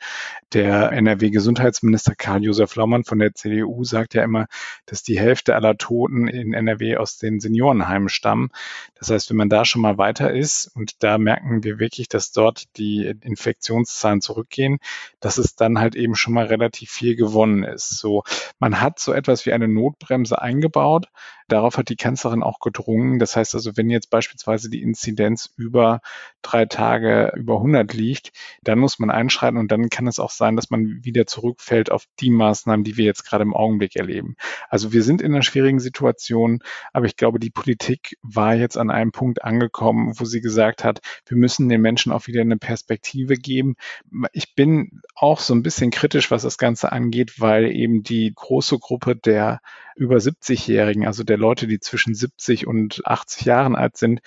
Der 0.53 0.93
NRW-Gesundheitsminister 0.93 2.15
Karl-Josef 2.15 2.77
Laumann 2.77 3.03
von 3.03 3.19
der 3.19 3.35
CDU 3.35 3.83
sagt 3.83 4.15
ja 4.15 4.23
immer, 4.23 4.47
dass 4.85 5.03
die 5.03 5.19
Hälfte 5.19 5.57
aller 5.57 5.77
Toten 5.77 6.29
in 6.29 6.53
NRW 6.53 6.99
aus 6.99 7.19
den 7.19 7.41
Seniorenheimen 7.41 8.09
stammen. 8.09 8.51
Das 8.95 9.11
heißt, 9.11 9.31
wenn 9.31 9.39
man 9.39 9.49
da 9.49 9.65
schon 9.65 9.83
mal 9.83 9.99
weiter 9.99 10.33
ist 10.33 10.71
und 10.73 11.03
da 11.03 11.19
merken 11.19 11.65
wir 11.65 11.81
wirklich, 11.81 12.09
dass 12.09 12.31
dort 12.31 12.77
die 12.77 13.13
Infektionszahlen 13.23 14.21
zurückgehen, 14.21 14.79
dass 15.19 15.39
es 15.39 15.57
dann 15.57 15.81
halt 15.81 15.97
eben 15.97 16.15
schon 16.15 16.33
mal 16.33 16.47
relativ 16.47 16.93
viel 16.93 17.17
gewonnen 17.17 17.65
ist. 17.65 17.99
So, 17.99 18.23
man 18.61 18.81
hat 18.81 19.01
so 19.01 19.13
etwas 19.13 19.47
wie 19.47 19.53
eine 19.53 19.67
Notbremse 19.67 20.41
eingebaut 20.41 20.76
gebaut. 20.77 21.09
Darauf 21.49 21.79
hat 21.79 21.89
die 21.89 21.97
Kanzlerin 21.97 22.43
auch 22.43 22.59
gedrungen. 22.59 23.19
Das 23.19 23.37
heißt 23.37 23.55
also, 23.55 23.77
wenn 23.77 23.91
jetzt 23.91 24.11
beispielsweise 24.11 24.69
die 24.69 24.83
Inzidenz 24.83 25.53
über 25.57 26.01
drei 26.43 26.67
Tage 26.67 27.33
über 27.37 27.57
100 27.57 27.93
liegt, 27.95 28.33
dann 28.63 28.79
muss 28.79 28.99
man 28.99 29.11
einschreiten 29.11 29.59
und 29.59 29.71
dann 29.71 29.89
kann 29.89 30.07
es 30.07 30.19
auch 30.19 30.31
sein, 30.31 30.57
dass 30.57 30.71
man 30.71 31.05
wieder 31.05 31.27
zurückfällt 31.27 31.91
auf 31.91 32.05
die 32.21 32.31
Maßnahmen, 32.31 32.85
die 32.85 32.97
wir 32.97 33.05
jetzt 33.05 33.25
gerade 33.25 33.43
im 33.43 33.55
Augenblick 33.55 33.97
erleben. 33.97 34.37
Also 34.69 34.93
wir 34.93 35.03
sind 35.03 35.23
in 35.23 35.33
einer 35.33 35.43
schwierigen 35.43 35.81
Situation, 35.81 36.61
aber 36.93 37.07
ich 37.07 37.17
glaube, 37.17 37.39
die 37.39 37.51
Politik 37.51 38.17
war 38.23 38.55
jetzt 38.55 38.77
an 38.77 38.91
einem 38.91 39.13
Punkt 39.13 39.45
angekommen, 39.45 40.15
wo 40.19 40.25
sie 40.25 40.41
gesagt 40.41 40.85
hat, 40.85 41.01
wir 41.27 41.37
müssen 41.37 41.69
den 41.69 41.81
Menschen 41.81 42.13
auch 42.13 42.27
wieder 42.27 42.41
eine 42.41 42.59
Perspektive 42.59 43.35
geben. 43.37 43.77
Ich 44.33 44.55
bin 44.55 45.01
auch 45.15 45.41
so 45.41 45.55
ein 45.55 45.63
bisschen 45.63 45.91
kritisch, 45.91 46.31
was 46.31 46.43
das 46.43 46.59
Ganze 46.59 46.93
angeht, 46.93 47.41
weil 47.41 47.71
eben 47.71 48.03
die 48.03 48.33
große 48.35 48.79
Gruppe 48.79 49.17
der 49.17 49.61
über 49.97 50.17
70-Jährigen, 50.17 51.07
also 51.07 51.25
der 51.25 51.36
Leute, 51.37 51.67
die 51.67 51.81
zwischen 51.81 52.15
70 52.15 52.67
und 52.67 53.03
80 53.05 53.45
Jahren 53.45 53.77
alt 53.77 53.97
sind, 53.97 54.21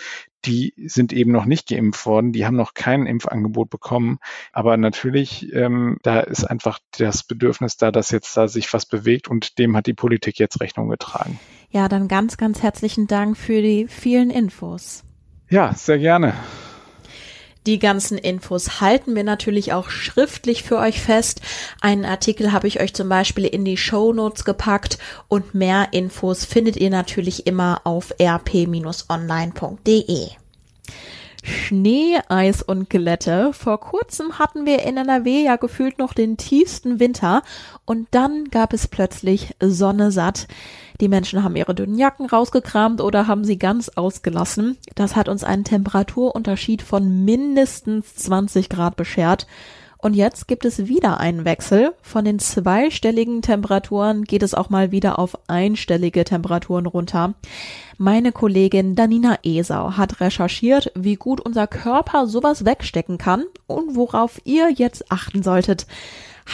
die 0.45 0.73
sind 0.77 1.11
eben 1.11 1.31
noch 1.31 1.45
nicht 1.45 1.67
geimpft 1.67 2.05
worden, 2.05 2.31
die 2.31 2.45
haben 2.45 2.55
noch 2.55 2.73
kein 2.73 3.05
Impfangebot 3.05 3.69
bekommen. 3.69 4.19
Aber 4.53 4.77
natürlich, 4.77 5.53
ähm, 5.53 5.97
da 6.03 6.21
ist 6.21 6.45
einfach 6.45 6.79
das 6.97 7.23
Bedürfnis 7.23 7.77
da, 7.77 7.91
dass 7.91 8.11
jetzt 8.11 8.35
da 8.37 8.47
sich 8.47 8.73
was 8.73 8.85
bewegt 8.85 9.27
und 9.27 9.59
dem 9.59 9.75
hat 9.75 9.85
die 9.87 9.93
Politik 9.93 10.39
jetzt 10.39 10.61
Rechnung 10.61 10.89
getragen. 10.89 11.39
Ja, 11.69 11.87
dann 11.87 12.07
ganz, 12.07 12.37
ganz 12.37 12.63
herzlichen 12.63 13.07
Dank 13.07 13.37
für 13.37 13.61
die 13.61 13.87
vielen 13.87 14.29
Infos. 14.29 15.03
Ja, 15.49 15.73
sehr 15.73 15.99
gerne. 15.99 16.33
Die 17.69 17.77
ganzen 17.77 18.17
Infos 18.17 18.81
halten 18.81 19.15
wir 19.15 19.23
natürlich 19.23 19.73
auch 19.73 19.91
schriftlich 19.91 20.63
für 20.63 20.79
euch 20.79 20.99
fest. 20.99 21.41
Einen 21.81 22.03
Artikel 22.03 22.51
habe 22.51 22.67
ich 22.67 22.81
euch 22.81 22.95
zum 22.95 23.09
Beispiel 23.09 23.45
in 23.45 23.63
die 23.63 23.77
Show 23.77 24.11
Notes 24.11 24.43
gepackt 24.43 24.97
und 25.27 25.53
mehr 25.53 25.89
Infos 25.91 26.45
findet 26.45 26.77
ihr 26.77 26.89
natürlich 26.89 27.45
immer 27.45 27.81
auf 27.83 28.15
rp-online.de. 28.19 28.79
Schnee, 31.43 32.19
Eis 32.27 32.61
und 32.61 32.89
Glätte. 32.89 33.53
Vor 33.53 33.79
kurzem 33.79 34.39
hatten 34.39 34.65
wir 34.65 34.83
in 34.83 34.97
NRW 34.97 35.43
ja 35.43 35.55
gefühlt 35.55 35.97
noch 35.97 36.13
den 36.13 36.37
tiefsten 36.37 36.99
Winter 36.99 37.43
und 37.85 38.07
dann 38.11 38.45
gab 38.45 38.73
es 38.73 38.87
plötzlich 38.87 39.55
Sonne 39.61 40.11
satt. 40.11 40.47
Die 40.99 41.07
Menschen 41.07 41.43
haben 41.43 41.55
ihre 41.55 41.73
dünnen 41.73 41.97
Jacken 41.97 42.25
rausgekramt 42.25 43.01
oder 43.01 43.27
haben 43.27 43.45
sie 43.45 43.57
ganz 43.57 43.89
ausgelassen. 43.89 44.77
Das 44.95 45.15
hat 45.15 45.29
uns 45.29 45.43
einen 45.43 45.63
Temperaturunterschied 45.63 46.81
von 46.81 47.23
mindestens 47.23 48.15
20 48.15 48.69
Grad 48.69 48.97
beschert. 48.97 49.47
Und 50.01 50.15
jetzt 50.15 50.47
gibt 50.47 50.63
es 50.63 50.87
wieder 50.87 51.19
einen 51.19 51.43
Wechsel. 51.43 51.93
Von 52.01 52.23
den 52.23 52.39
zweistelligen 52.39 53.41
Temperaturen 53.41 54.23
geht 54.23 54.43
es 54.43 54.53
auch 54.53 54.69
mal 54.69 54.91
wieder 54.91 55.19
auf 55.19 55.37
einstellige 55.49 56.23
Temperaturen 56.23 56.85
runter. 56.85 57.33
Meine 57.97 58.31
Kollegin 58.31 58.95
Danina 58.95 59.39
Esau 59.43 59.97
hat 59.97 60.21
recherchiert, 60.21 60.89
wie 60.95 61.17
gut 61.17 61.41
unser 61.41 61.67
Körper 61.67 62.27
sowas 62.27 62.63
wegstecken 62.63 63.17
kann 63.17 63.43
und 63.67 63.97
worauf 63.97 64.39
ihr 64.45 64.71
jetzt 64.71 65.11
achten 65.11 65.43
solltet. 65.43 65.85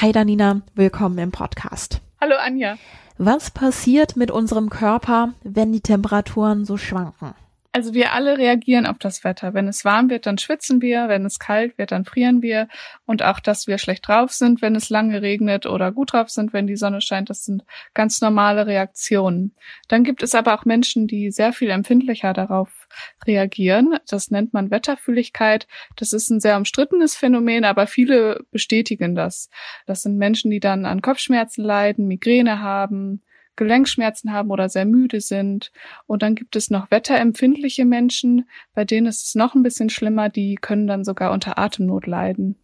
Hi 0.02 0.12
Danina, 0.12 0.62
willkommen 0.74 1.20
im 1.20 1.32
Podcast. 1.32 2.02
Hallo 2.20 2.36
Anja. 2.40 2.78
Was 3.20 3.52
passiert 3.52 4.18
mit 4.18 4.32
unserem 4.32 4.72
Körper, 4.72 5.34
wenn 5.44 5.72
die 5.72 5.82
Temperaturen 5.82 6.66
so 6.66 6.78
schwanken? 6.78 7.36
Also 7.76 7.94
wir 7.94 8.14
alle 8.14 8.38
reagieren 8.38 8.86
auf 8.86 9.00
das 9.00 9.26
Wetter. 9.26 9.54
Wenn 9.54 9.68
es 9.68 9.84
warm 9.84 10.10
wird, 10.10 10.28
dann 10.28 10.38
schwitzen 10.38 10.82
wir. 10.82 11.10
Wenn 11.10 11.26
es 11.26 11.40
kalt 11.40 11.78
wird, 11.78 11.92
dann 11.92 12.06
frieren 12.06 12.42
wir. 12.42 12.70
Und 13.06 13.22
auch, 13.22 13.42
dass 13.42 13.68
wir 13.68 13.80
schlecht 13.80 14.08
drauf 14.08 14.32
sind, 14.32 14.62
wenn 14.62 14.76
es 14.76 14.90
lange 14.90 15.22
regnet 15.22 15.66
oder 15.66 15.92
gut 15.92 16.14
drauf 16.14 16.30
sind, 16.30 16.54
wenn 16.54 16.68
die 16.68 16.78
Sonne 16.78 17.02
scheint, 17.02 17.30
das 17.30 17.44
sind 17.44 17.66
ganz 17.94 18.22
normale 18.22 18.66
Reaktionen. 18.66 19.56
Dann 19.90 20.06
gibt 20.06 20.24
es 20.24 20.34
aber 20.36 20.54
auch 20.54 20.64
Menschen, 20.64 21.06
die 21.06 21.32
sehr 21.32 21.52
viel 21.52 21.70
empfindlicher 21.70 22.32
darauf 22.32 22.88
reagieren. 23.28 23.98
Das 24.08 24.32
nennt 24.32 24.54
man 24.54 24.72
Wetterfühligkeit. 24.72 25.68
Das 25.98 26.14
ist 26.14 26.30
ein 26.30 26.40
sehr 26.40 26.56
umstrittenes 26.56 27.18
Phänomen, 27.18 27.66
aber 27.66 27.88
viele 27.88 28.46
bestätigen 28.52 29.16
das. 29.16 29.50
Das 29.86 30.02
sind 30.02 30.18
Menschen, 30.18 30.50
die 30.50 30.62
dann 30.62 30.86
an 30.86 31.02
Kopfschmerzen 31.02 31.66
leiden, 31.66 32.08
Migräne 32.08 32.62
haben, 32.62 33.22
Gelenkschmerzen 33.56 34.32
haben 34.32 34.52
oder 34.52 34.70
sehr 34.70 34.86
müde 34.86 35.22
sind. 35.22 35.72
Und 36.08 36.22
dann 36.22 36.36
gibt 36.36 36.56
es 36.56 36.70
noch 36.70 36.92
wetterempfindliche 36.92 37.86
Menschen, 37.86 38.50
bei 38.74 38.86
denen 38.86 39.08
ist 39.08 39.24
es 39.26 39.36
noch 39.36 39.56
ein 39.56 39.64
bisschen 39.64 39.90
schlimmer, 39.90 40.30
die 40.30 40.56
können 40.56 40.88
dann 40.88 41.04
sogar 41.04 41.32
unter 41.32 41.58
Atemnot 41.58 42.08
leiden. 42.08 42.56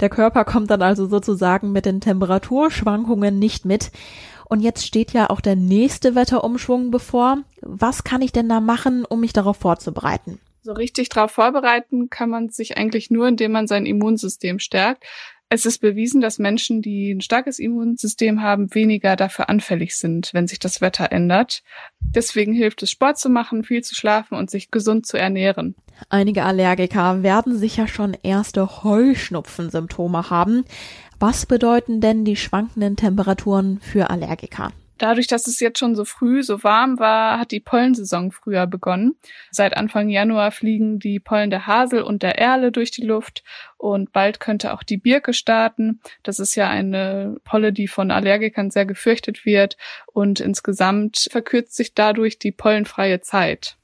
Der 0.00 0.10
Körper 0.10 0.44
kommt 0.44 0.70
dann 0.70 0.82
also 0.82 1.06
sozusagen 1.06 1.72
mit 1.72 1.86
den 1.86 2.00
Temperaturschwankungen 2.00 3.38
nicht 3.38 3.64
mit. 3.64 3.90
Und 4.48 4.60
jetzt 4.60 4.86
steht 4.86 5.12
ja 5.12 5.30
auch 5.30 5.40
der 5.40 5.56
nächste 5.56 6.14
Wetterumschwung 6.14 6.90
bevor. 6.90 7.38
Was 7.62 8.04
kann 8.04 8.22
ich 8.22 8.32
denn 8.32 8.48
da 8.48 8.60
machen, 8.60 9.04
um 9.04 9.20
mich 9.20 9.32
darauf 9.32 9.56
vorzubereiten? 9.56 10.38
So 10.62 10.72
richtig 10.72 11.10
darauf 11.10 11.30
vorbereiten 11.30 12.08
kann 12.08 12.30
man 12.30 12.48
sich 12.48 12.78
eigentlich 12.78 13.10
nur, 13.10 13.28
indem 13.28 13.52
man 13.52 13.66
sein 13.66 13.84
Immunsystem 13.84 14.58
stärkt. 14.58 15.04
Es 15.50 15.66
ist 15.66 15.78
bewiesen, 15.78 16.20
dass 16.20 16.38
Menschen, 16.38 16.82
die 16.82 17.12
ein 17.12 17.20
starkes 17.20 17.58
Immunsystem 17.58 18.42
haben, 18.42 18.74
weniger 18.74 19.14
dafür 19.14 19.48
anfällig 19.48 19.96
sind, 19.96 20.30
wenn 20.32 20.48
sich 20.48 20.58
das 20.58 20.80
Wetter 20.80 21.12
ändert. 21.12 21.62
Deswegen 22.00 22.54
hilft 22.54 22.82
es, 22.82 22.90
Sport 22.90 23.18
zu 23.18 23.28
machen, 23.28 23.62
viel 23.62 23.82
zu 23.82 23.94
schlafen 23.94 24.36
und 24.36 24.50
sich 24.50 24.70
gesund 24.70 25.06
zu 25.06 25.16
ernähren. 25.16 25.76
Einige 26.08 26.44
Allergiker 26.44 27.22
werden 27.22 27.56
sicher 27.56 27.86
schon 27.86 28.16
erste 28.22 28.82
Heuschnupfensymptome 28.82 30.30
haben. 30.30 30.64
Was 31.20 31.46
bedeuten 31.46 32.00
denn 32.00 32.24
die 32.24 32.36
schwankenden 32.36 32.96
Temperaturen 32.96 33.80
für 33.80 34.10
Allergiker? 34.10 34.72
Dadurch, 34.98 35.26
dass 35.26 35.46
es 35.46 35.60
jetzt 35.60 35.78
schon 35.78 35.94
so 35.94 36.04
früh 36.04 36.42
so 36.42 36.62
warm 36.62 36.98
war, 36.98 37.38
hat 37.38 37.50
die 37.50 37.60
Pollensaison 37.60 38.30
früher 38.30 38.66
begonnen. 38.66 39.16
Seit 39.50 39.76
Anfang 39.76 40.08
Januar 40.08 40.52
fliegen 40.52 40.98
die 40.98 41.18
Pollen 41.18 41.50
der 41.50 41.66
Hasel 41.66 42.02
und 42.02 42.22
der 42.22 42.38
Erle 42.38 42.70
durch 42.70 42.90
die 42.90 43.04
Luft 43.04 43.42
und 43.76 44.12
bald 44.12 44.40
könnte 44.40 44.72
auch 44.72 44.82
die 44.82 44.96
Birke 44.96 45.32
starten. 45.32 46.00
Das 46.22 46.38
ist 46.38 46.54
ja 46.54 46.68
eine 46.68 47.36
Polle, 47.44 47.72
die 47.72 47.88
von 47.88 48.10
Allergikern 48.10 48.70
sehr 48.70 48.86
gefürchtet 48.86 49.44
wird 49.44 49.76
und 50.12 50.40
insgesamt 50.40 51.28
verkürzt 51.30 51.74
sich 51.74 51.94
dadurch 51.94 52.38
die 52.38 52.52
pollenfreie 52.52 53.20
Zeit. 53.20 53.76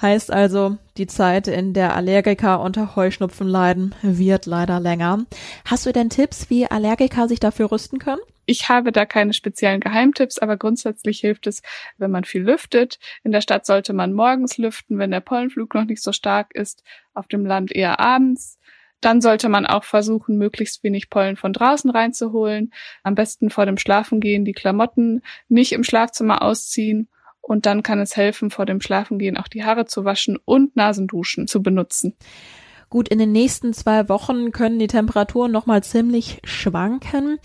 Heißt 0.00 0.32
also, 0.32 0.78
die 0.96 1.06
Zeit, 1.06 1.46
in 1.46 1.74
der 1.74 1.94
Allergiker 1.94 2.60
unter 2.60 2.96
Heuschnupfen 2.96 3.46
leiden, 3.46 3.94
wird 4.02 4.46
leider 4.46 4.80
länger. 4.80 5.24
Hast 5.64 5.86
du 5.86 5.92
denn 5.92 6.10
Tipps, 6.10 6.50
wie 6.50 6.66
Allergiker 6.66 7.28
sich 7.28 7.38
dafür 7.38 7.70
rüsten 7.70 8.00
können? 8.00 8.20
Ich 8.52 8.68
habe 8.68 8.92
da 8.92 9.06
keine 9.06 9.32
speziellen 9.32 9.80
Geheimtipps, 9.80 10.36
aber 10.36 10.58
grundsätzlich 10.58 11.20
hilft 11.20 11.46
es, 11.46 11.62
wenn 11.96 12.10
man 12.10 12.24
viel 12.24 12.42
lüftet. 12.42 12.98
In 13.24 13.32
der 13.32 13.40
Stadt 13.40 13.64
sollte 13.64 13.94
man 13.94 14.12
morgens 14.12 14.58
lüften, 14.58 14.98
wenn 14.98 15.10
der 15.10 15.20
Pollenflug 15.20 15.72
noch 15.72 15.86
nicht 15.86 16.02
so 16.02 16.12
stark 16.12 16.54
ist, 16.54 16.84
auf 17.14 17.28
dem 17.28 17.46
Land 17.46 17.72
eher 17.72 17.98
abends. 17.98 18.58
Dann 19.00 19.22
sollte 19.22 19.48
man 19.48 19.64
auch 19.64 19.84
versuchen, 19.84 20.36
möglichst 20.36 20.84
wenig 20.84 21.08
Pollen 21.08 21.36
von 21.36 21.54
draußen 21.54 21.90
reinzuholen. 21.90 22.74
Am 23.02 23.14
besten 23.14 23.48
vor 23.48 23.64
dem 23.64 23.78
Schlafengehen 23.78 24.44
die 24.44 24.52
Klamotten 24.52 25.22
nicht 25.48 25.72
im 25.72 25.82
Schlafzimmer 25.82 26.42
ausziehen 26.42 27.08
und 27.40 27.64
dann 27.64 27.82
kann 27.82 28.00
es 28.00 28.18
helfen, 28.18 28.50
vor 28.50 28.66
dem 28.66 28.82
Schlafengehen 28.82 29.38
auch 29.38 29.48
die 29.48 29.64
Haare 29.64 29.86
zu 29.86 30.04
waschen 30.04 30.38
und 30.44 30.76
Nasenduschen 30.76 31.48
zu 31.48 31.62
benutzen. 31.62 32.18
Gut, 32.92 33.08
in 33.08 33.18
den 33.18 33.32
nächsten 33.32 33.72
zwei 33.72 34.10
Wochen 34.10 34.52
können 34.52 34.78
die 34.78 34.86
Temperaturen 34.86 35.50
nochmal 35.50 35.82
ziemlich 35.82 36.42
schwanken. 36.44 37.38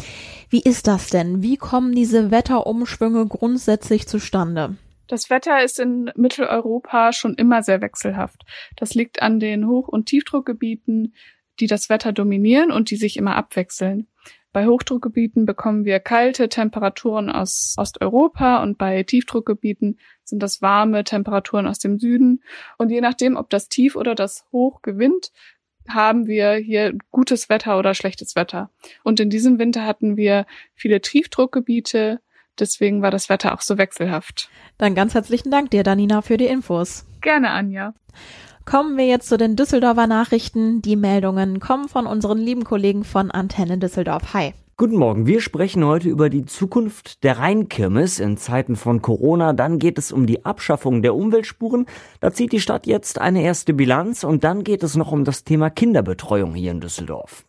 Wie 0.50 0.60
ist 0.60 0.88
das 0.88 1.10
denn? 1.10 1.42
Wie 1.42 1.56
kommen 1.56 1.96
diese 1.96 2.32
Wetterumschwünge 2.32 3.26
grundsätzlich 3.28 4.10
zustande? 4.10 4.76
Das 5.08 5.30
Wetter 5.30 5.64
ist 5.64 5.80
in 5.80 6.12
Mitteleuropa 6.18 7.14
schon 7.14 7.36
immer 7.36 7.64
sehr 7.64 7.82
wechselhaft. 7.82 8.44
Das 8.76 8.94
liegt 8.94 9.22
an 9.22 9.40
den 9.40 9.68
Hoch- 9.68 9.88
und 9.88 10.08
Tiefdruckgebieten, 10.08 11.16
die 11.62 11.68
das 11.68 11.88
Wetter 11.88 12.12
dominieren 12.12 12.70
und 12.70 12.92
die 12.92 12.98
sich 12.98 13.16
immer 13.16 13.38
abwechseln. 13.38 14.08
Bei 14.54 14.66
Hochdruckgebieten 14.66 15.46
bekommen 15.46 15.86
wir 15.86 16.00
kalte 16.00 16.50
Temperaturen 16.50 17.30
aus 17.30 17.76
Osteuropa 17.78 18.64
und 18.64 18.78
bei 18.78 19.04
Tiefdruckgebieten 19.04 20.00
sind 20.24 20.42
das 20.42 20.62
warme 20.62 21.04
Temperaturen 21.04 21.68
aus 21.68 21.80
dem 21.80 22.00
Süden. 22.00 22.42
Und 22.78 22.90
je 22.90 23.02
nachdem, 23.02 23.36
ob 23.36 23.50
das 23.50 23.70
Tief 23.70 23.96
oder 23.96 24.16
das 24.16 24.46
Hoch 24.52 24.82
gewinnt, 24.82 25.32
haben 25.88 26.28
wir 26.28 26.54
hier 26.54 26.98
gutes 27.12 27.50
Wetter 27.50 27.78
oder 27.80 27.94
schlechtes 27.94 28.36
Wetter. 28.36 28.70
Und 29.04 29.20
in 29.20 29.30
diesem 29.30 29.60
Winter 29.60 29.86
hatten 29.86 30.18
wir 30.18 30.46
viele 30.74 31.02
Tiefdruckgebiete. 31.02 32.20
Deswegen 32.60 33.02
war 33.02 33.12
das 33.12 33.30
Wetter 33.30 33.54
auch 33.54 33.62
so 33.62 33.78
wechselhaft. 33.78 34.50
Dann 34.78 34.96
ganz 34.96 35.14
herzlichen 35.14 35.52
Dank 35.52 35.72
dir, 35.72 35.84
Danina, 35.84 36.22
für 36.22 36.38
die 36.38 36.48
Infos. 36.48 37.06
Gerne, 37.22 37.52
Anja. 37.52 37.94
Kommen 38.70 38.98
wir 38.98 39.08
jetzt 39.08 39.30
zu 39.30 39.38
den 39.38 39.56
Düsseldorfer 39.56 40.08
Nachrichten. 40.08 40.82
Die 40.82 40.98
Meldungen 40.98 41.62
kommen 41.62 41.88
von 41.88 42.06
unseren 42.06 42.38
lieben 42.38 42.66
Kollegen 42.66 43.06
von 43.06 43.32
Antenne 43.32 43.78
Düsseldorf. 43.78 44.34
Hi. 44.34 44.54
Guten 44.76 44.98
Morgen, 44.98 45.26
wir 45.26 45.40
sprechen 45.40 45.86
heute 45.86 46.10
über 46.10 46.30
die 46.30 46.46
Zukunft 46.46 47.24
der 47.24 47.38
Rheinkirmes 47.38 48.20
in 48.20 48.36
Zeiten 48.36 48.76
von 48.76 49.02
Corona. 49.02 49.54
Dann 49.54 49.80
geht 49.80 49.98
es 49.98 50.12
um 50.12 50.28
die 50.28 50.44
Abschaffung 50.44 51.02
der 51.02 51.16
Umweltspuren. 51.16 51.86
Da 52.20 52.34
zieht 52.34 52.52
die 52.52 52.60
Stadt 52.60 52.88
jetzt 52.88 53.22
eine 53.22 53.42
erste 53.42 53.74
Bilanz 53.74 54.26
und 54.26 54.44
dann 54.44 54.66
geht 54.66 54.84
es 54.84 54.98
noch 54.98 55.14
um 55.14 55.24
das 55.24 55.46
Thema 55.46 55.70
Kinderbetreuung 55.70 56.54
hier 56.54 56.72
in 56.72 56.82
Düsseldorf. 56.82 57.46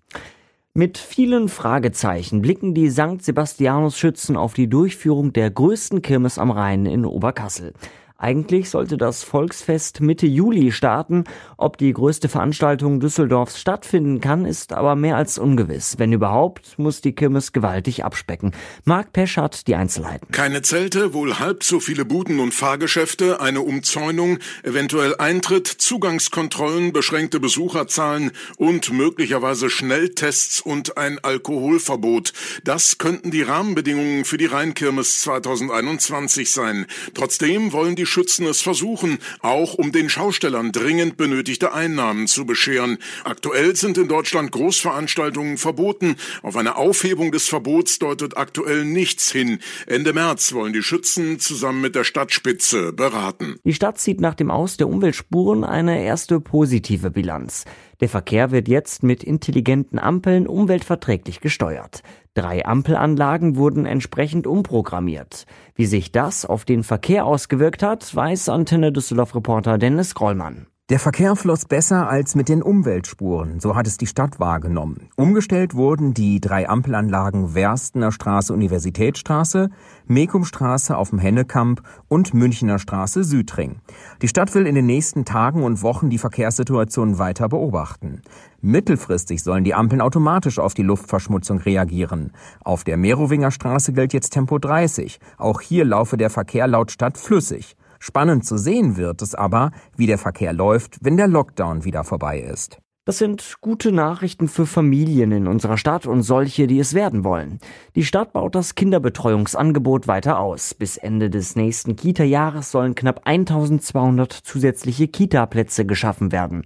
Mit 0.73 0.99
vielen 0.99 1.49
Fragezeichen 1.49 2.43
blicken 2.43 2.75
die 2.75 2.91
St. 2.91 3.23
Sebastianus 3.23 3.99
Schützen 3.99 4.37
auf 4.37 4.55
die 4.55 4.69
Durchführung 4.69 5.33
der 5.33 5.51
größten 5.51 6.01
Kirmes 6.01 6.39
am 6.39 6.53
Rhein 6.53 6.87
in 6.87 7.05
Oberkassel. 7.05 7.73
Eigentlich 8.21 8.69
sollte 8.69 8.97
das 8.97 9.23
Volksfest 9.23 10.01
Mitte 10.01 10.27
Juli 10.27 10.73
starten. 10.73 11.23
Ob 11.57 11.79
die 11.79 11.93
größte 11.93 12.29
Veranstaltung 12.29 12.99
Düsseldorfs 12.99 13.61
stattfinden 13.61 14.21
kann, 14.21 14.45
ist 14.45 14.73
aber 14.73 14.97
mehr 14.97 15.15
als 15.15 15.39
ungewiss. 15.39 16.01
Wenn 16.01 16.13
überhaupt, 16.13 16.81
muss 16.81 17.01
die 17.01 17.13
Kirmes 17.13 17.53
gewaltig 17.53 18.05
abspecken. 18.05 18.57
Marc 18.85 19.13
Pesch 19.13 19.37
hat 19.37 19.69
die 19.69 19.77
Einzelheiten. 19.77 20.33
Keine 20.33 20.63
Zelte, 20.63 21.15
wohl 21.15 21.39
halb 21.39 21.63
so 21.63 21.79
viele 21.79 22.05
Buden 22.05 22.41
und 22.41 22.53
Fahrgeschäfte, 22.53 23.41
eine 23.41 23.61
Umzäunung, 23.61 24.41
eventuell 24.65 25.15
Eintritt, 25.19 25.69
Zugangskontrollen, 25.69 26.93
beschränkte 26.93 27.39
Besucherzahlen 27.39 28.33
und 28.57 28.93
möglicherweise 28.93 29.71
Schnelltests 29.71 30.61
und 30.61 30.99
ein 30.99 31.21
Alkoholverbot. 31.21 32.33
Das 32.65 32.99
könnten 32.99 33.31
die 33.31 33.43
Rahmenbedingungen 33.43 34.25
für 34.25 34.39
die 34.39 34.47
Rheinkirmes 34.47 35.21
2021 35.21 36.51
sein. 36.51 36.87
Trotzdem 37.15 37.73
wollen 37.73 37.95
die 37.95 38.08
Schützen 38.09 38.47
es 38.47 38.61
versuchen, 38.61 39.19
auch 39.41 39.75
um 39.75 39.93
den 39.93 40.09
Schaustellern 40.09 40.73
dringend 40.73 41.17
benötigte 41.17 41.73
Einnahmen 41.73 42.27
zu 42.27 42.47
bescheren. 42.47 42.99
Aktuell 43.25 43.77
sind 43.77 43.99
in 43.99 44.09
Deutschland 44.09 44.51
Großveranstaltungen 44.53 45.59
verboten. 45.59 46.17
Auf 46.43 46.57
eine 46.57 46.77
Aufhebung 46.77 47.33
des 47.33 47.49
Verbots 47.49 47.99
deutet 47.99 48.37
aktuell 48.37 48.85
nichts 48.85 49.31
hin. 49.31 49.61
Ende 49.87 50.13
März 50.13 50.53
wollen 50.53 50.73
die 50.73 50.83
Schützen 50.83 51.39
zusammen 51.39 51.81
mit 51.81 51.95
der 51.95 52.05
Stadtspitze 52.05 52.93
beraten. 52.93 53.57
Die 53.65 53.75
Stadt 53.75 53.99
zieht 53.99 54.21
nach 54.21 54.35
dem 54.35 54.51
Aus 54.51 54.77
der 54.77 54.89
Umweltspuren 54.89 55.65
eine 55.65 56.03
erste 56.03 56.41
positive 56.41 57.11
Bilanz. 57.11 57.65
Der 58.01 58.09
Verkehr 58.09 58.53
wird 58.53 58.69
jetzt 58.69 59.03
mit 59.03 59.25
intelligenten 59.25 59.99
Ampeln 59.99 60.47
umweltverträglich 60.47 61.41
gesteuert. 61.41 62.03
Drei 62.39 62.65
Ampelanlagen 62.65 63.57
wurden 63.57 63.85
entsprechend 63.85 64.47
umprogrammiert. 64.47 65.45
Wie 65.75 65.87
sich 65.87 66.13
das 66.13 66.47
auf 66.47 66.65
den 66.65 66.85
Verkehr 66.85 67.27
ausgewirkt 67.27 67.83
hat, 67.83 68.15
weiß 68.15 68.49
Antenne 68.49 68.93
Düsseldorf-Reporter 68.93 69.77
Dennis 69.77 70.15
Grollmann. 70.15 70.69
Der 70.91 70.99
Verkehr 70.99 71.37
floss 71.37 71.67
besser 71.67 72.09
als 72.09 72.35
mit 72.35 72.49
den 72.49 72.63
Umweltspuren, 72.63 73.61
so 73.61 73.77
hat 73.77 73.87
es 73.87 73.99
die 73.99 74.07
Stadt 74.07 74.41
wahrgenommen. 74.41 75.11
Umgestellt 75.17 75.75
wurden 75.75 76.15
die 76.15 76.41
drei 76.41 76.67
Ampelanlagen 76.67 77.55
Werstener 77.55 78.11
Straße 78.11 78.55
Universitätsstraße, 78.55 79.69
Mekumstraße 80.07 80.97
auf 80.97 81.11
dem 81.11 81.19
Hennekamp 81.19 81.83
und 82.09 82.33
Münchner 82.33 82.79
Straße 82.79 83.23
Südring. 83.23 83.83
Die 84.23 84.29
Stadt 84.29 84.55
will 84.55 84.67
in 84.67 84.75
den 84.75 84.87
nächsten 84.87 85.27
Tagen 85.27 85.63
und 85.63 85.83
Wochen 85.83 86.09
die 86.09 86.17
Verkehrssituation 86.17 87.19
weiter 87.19 87.51
beobachten. 87.51 88.23
Mittelfristig 88.63 89.43
sollen 89.43 89.65
die 89.65 89.75
Ampeln 89.75 90.01
automatisch 90.01 90.59
auf 90.59 90.73
die 90.73 90.85
Luftverschmutzung 90.85 91.59
reagieren. 91.59 92.33
Auf 92.65 92.83
der 92.83 92.97
Merowinger 92.97 93.51
Straße 93.51 93.93
gilt 93.93 94.15
jetzt 94.15 94.31
Tempo 94.31 94.59
30. 94.59 95.21
Auch 95.37 95.61
hier 95.61 95.85
laufe 95.85 96.17
der 96.17 96.31
Verkehr 96.31 96.67
laut 96.67 96.91
Stadt 96.93 97.19
flüssig. 97.19 97.77
Spannend 97.99 98.45
zu 98.45 98.57
sehen 98.57 98.97
wird 98.97 99.23
es 99.23 99.35
aber, 99.35 99.71
wie 99.97 100.07
der 100.07 100.19
Verkehr 100.19 100.53
läuft, 100.53 100.99
wenn 101.03 101.17
der 101.17 101.29
Lockdown 101.29 101.85
wieder 101.85 102.05
vorbei 102.05 102.41
ist. 102.41 102.79
Das 103.09 103.17
sind 103.17 103.55
gute 103.63 103.91
Nachrichten 103.91 104.49
für 104.49 104.67
Familien 104.67 105.33
in 105.33 105.47
unserer 105.47 105.79
Stadt 105.79 106.05
und 106.05 106.21
solche, 106.21 106.67
die 106.67 106.79
es 106.79 106.93
werden 106.93 107.25
wollen. 107.25 107.59
Die 107.95 108.05
Stadt 108.05 108.35
baut 108.35 108.55
das 108.55 108.75
Kinderbetreuungsangebot 108.75 110.09
weiter 110.09 110.39
aus. 110.39 110.75
Bis 110.75 110.99
Ende 110.99 111.31
des 111.31 111.57
nächsten 111.57 111.97
Kita-Jahres 111.97 112.71
sollen 112.71 112.95
knapp 112.95 113.23
1200 113.25 114.31
zusätzliche 114.31 115.09
Kita-Plätze 115.09 115.87
geschaffen 115.87 116.33
werden. 116.33 116.65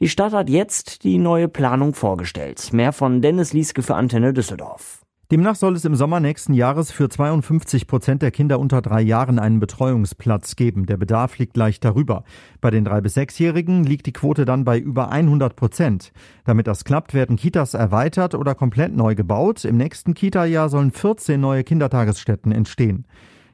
Die 0.00 0.08
Stadt 0.08 0.32
hat 0.32 0.50
jetzt 0.50 1.04
die 1.04 1.18
neue 1.18 1.46
Planung 1.46 1.94
vorgestellt. 1.94 2.72
Mehr 2.72 2.92
von 2.92 3.22
Dennis 3.22 3.52
Lieske 3.52 3.84
für 3.84 3.94
Antenne 3.94 4.32
Düsseldorf. 4.32 5.03
Demnach 5.34 5.56
soll 5.56 5.74
es 5.74 5.84
im 5.84 5.96
Sommer 5.96 6.20
nächsten 6.20 6.54
Jahres 6.54 6.92
für 6.92 7.08
52 7.08 7.88
Prozent 7.88 8.22
der 8.22 8.30
Kinder 8.30 8.60
unter 8.60 8.80
drei 8.80 9.00
Jahren 9.00 9.40
einen 9.40 9.58
Betreuungsplatz 9.58 10.54
geben. 10.54 10.86
Der 10.86 10.96
Bedarf 10.96 11.38
liegt 11.38 11.56
leicht 11.56 11.84
darüber. 11.84 12.22
Bei 12.60 12.70
den 12.70 12.84
drei 12.84 13.00
bis 13.00 13.14
sechsjährigen 13.14 13.82
liegt 13.82 14.06
die 14.06 14.12
Quote 14.12 14.44
dann 14.44 14.64
bei 14.64 14.78
über 14.78 15.10
100 15.10 15.56
Prozent. 15.56 16.12
Damit 16.44 16.68
das 16.68 16.84
klappt, 16.84 17.14
werden 17.14 17.34
Kitas 17.34 17.74
erweitert 17.74 18.36
oder 18.36 18.54
komplett 18.54 18.94
neu 18.94 19.16
gebaut. 19.16 19.64
Im 19.64 19.76
nächsten 19.76 20.14
Kita-Jahr 20.14 20.68
sollen 20.68 20.92
14 20.92 21.40
neue 21.40 21.64
Kindertagesstätten 21.64 22.52
entstehen. 22.52 23.04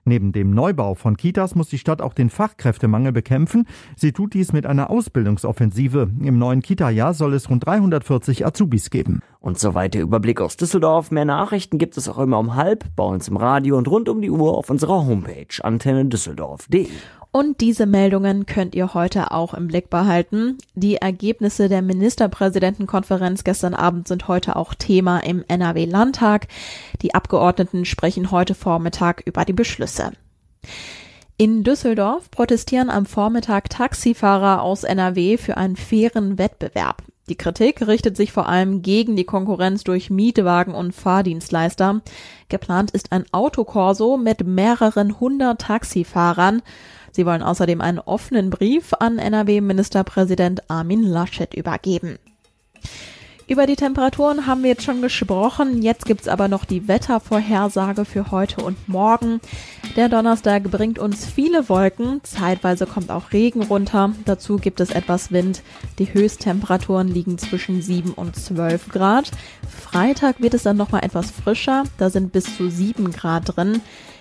Neben 0.05 0.33
dem 0.33 0.51
Neubau 0.51 0.95
von 0.95 1.17
Kitas 1.17 1.55
muss 1.55 1.69
die 1.69 1.79
Stadt 1.79 2.01
auch 2.01 2.15
den 2.15 2.31
Fachkräftemangel 2.31 3.13
bekämpfen. 3.13 3.67
Sie 3.97 4.13
tut 4.13 4.35
dies 4.35 4.53
mit 4.53 4.67
einer 4.67 4.91
Ausbildungsoffensive. 4.91 6.11
Im 6.23 6.39
neuen 6.39 6.63
Kita-Jahr 6.63 7.15
soll 7.15 7.35
es 7.35 7.51
rund 7.51 7.67
340 7.67 8.47
Azubis 8.47 8.91
geben. 8.91 9.21
Und 9.41 9.59
soweit 9.59 9.95
der 9.95 10.03
Überblick 10.03 10.41
aus 10.41 10.57
Düsseldorf. 10.57 11.11
Mehr 11.11 11.25
Nachrichten 11.25 11.79
gibt 11.79 11.97
es 11.97 12.09
auch 12.09 12.19
immer 12.19 12.39
um 12.39 12.55
halb, 12.57 12.85
bei 12.97 13.05
uns 13.05 13.29
im 13.29 13.37
Radio 13.37 13.77
und 13.79 13.89
rund 13.89 14.09
um 14.09 14.21
die 14.21 14.31
Uhr 14.31 14.57
auf 14.57 14.71
unserer 14.71 15.07
Homepage 15.07 15.47
antennedüsseldorf.de. 15.63 16.89
Und 17.33 17.61
diese 17.61 17.87
Meldungen 17.87 18.45
könnt 18.45 18.75
ihr 18.75 18.93
heute 18.93 19.31
auch 19.31 19.55
im 19.55 19.69
Blick 19.69 19.89
behalten. 19.89 20.59
Die 20.75 20.97
Ergebnisse 20.97 21.69
der 21.69 21.81
Ministerpräsidentenkonferenz 21.81 23.45
gestern 23.45 23.75
Abend 23.75 24.09
sind 24.09 24.27
heute 24.27 24.57
auch 24.57 24.75
Thema 24.75 25.21
im 25.21 25.45
NRW-Landtag. 25.47 26.49
Die 27.03 27.15
Abgeordneten 27.15 27.85
sprechen 27.85 28.33
heute 28.33 28.57
Vormittag 28.57 29.23
über 29.27 29.45
die 29.45 29.53
Beschlüsse. 29.53 30.11
In 31.37 31.63
Düsseldorf 31.63 32.31
protestieren 32.33 32.91
am 32.91 33.07
Vormittag 33.07 33.71
Taxifahrer 33.71 34.61
aus 34.61 34.83
NRW 34.83 35.39
für 35.39 35.57
einen 35.57 35.77
fairen 35.77 36.37
Wettbewerb. 36.37 37.05
Die 37.31 37.37
Kritik 37.37 37.87
richtet 37.87 38.17
sich 38.17 38.33
vor 38.33 38.49
allem 38.49 38.83
gegen 38.83 39.15
die 39.15 39.25
Konkurrenz 39.25 39.85
durch 39.85 40.11
Mietwagen 40.11 40.75
und 40.75 40.93
Fahrdienstleister. 40.93 42.03
Geplant 42.49 42.91
ist 42.91 43.13
ein 43.13 43.25
Autokorso 43.31 44.17
mit 44.17 44.45
mehreren 44.45 45.21
hundert 45.21 45.61
Taxifahrern. 45.61 46.61
Sie 47.13 47.27
wollen 47.27 47.43
außerdem 47.43 47.81
einen 47.81 47.99
offenen 47.99 48.51
Brief 48.51 48.93
an 48.99 49.19
NRW-Ministerpräsident 49.19 50.71
Armin 50.71 51.03
Laschet 51.03 51.55
übergeben. 51.55 52.19
Über 53.51 53.67
die 53.67 53.75
Temperaturen 53.75 54.47
haben 54.47 54.63
wir 54.63 54.71
jetzt 54.71 54.85
schon 54.85 55.03
gesprochen. 55.03 55.83
Jetzt 55.83 56.07
gibt's 56.07 56.29
aber 56.29 56.47
noch 56.47 56.65
die 56.65 56.87
Wettervorhersage 56.87 58.05
für 58.05 58.31
heute 58.31 58.63
und 58.63 58.89
morgen. 58.89 59.41
Der 59.97 60.09
Donnerstag 60.09 60.71
bringt 60.71 61.01
uns 61.01 61.27
viele 61.27 61.69
Wolken. 61.69 62.21
Zeitweise 62.23 62.87
kommt 62.87 63.11
auch 63.11 63.33
Regen 63.33 63.65
runter. 63.65 64.13
Dazu 64.25 64.55
gibt 64.55 64.79
es 64.79 64.91
etwas 64.91 65.33
Wind. 65.33 65.63
Die 65.99 66.15
Höchsttemperaturen 66.15 67.09
liegen 67.09 67.39
zwischen 67.39 67.83
7 67.83 68.13
und 68.13 68.37
12 68.37 68.89
Grad. 68.91 69.33
Freitag 69.71 70.41
wird 70.41 70.55
es 70.55 70.65
dann 70.65 70.77
nochmal 70.77 71.05
etwas 71.05 71.31
frischer. 71.31 71.85
Da 71.99 72.11
sind 72.11 72.33
bis 72.33 72.57
zu 72.57 72.71
7 72.71 73.13
Grad 73.13 73.57
drin. 73.57 73.81